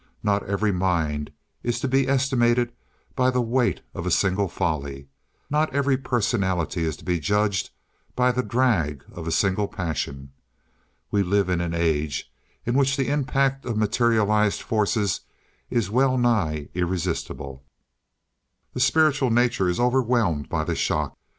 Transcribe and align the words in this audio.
Not 0.23 0.41
every 0.49 0.71
mind 0.71 1.31
is 1.61 1.79
to 1.81 1.87
be 1.87 2.07
estimated 2.09 2.71
by 3.15 3.29
the 3.29 3.39
weight 3.39 3.81
of 3.93 4.07
a 4.07 4.09
single 4.09 4.47
folly; 4.47 5.09
not 5.47 5.71
every 5.75 5.95
personality 5.95 6.85
is 6.85 6.97
to 6.97 7.05
be 7.05 7.19
judged 7.19 7.69
by 8.15 8.31
the 8.31 8.41
drag 8.41 9.05
of 9.11 9.27
a 9.27 9.31
single 9.31 9.67
passion. 9.67 10.31
We 11.11 11.21
live 11.21 11.49
in 11.49 11.61
an 11.61 11.75
age 11.75 12.31
in 12.65 12.73
which 12.73 12.97
the 12.97 13.09
impact 13.09 13.63
of 13.63 13.77
materialized 13.77 14.63
forces 14.63 15.21
is 15.69 15.91
well 15.91 16.17
nigh 16.17 16.69
irresistible; 16.73 17.63
the 18.73 18.79
spiritual 18.79 19.29
nature 19.29 19.69
is 19.69 19.79
overwhelmed 19.79 20.49
by 20.49 20.63
the 20.63 20.73
shock. 20.73 21.15